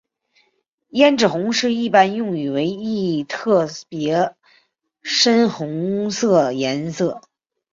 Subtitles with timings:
[0.89, 4.35] 胭脂红是一般用语为一特别
[5.03, 7.21] 深红色颜色。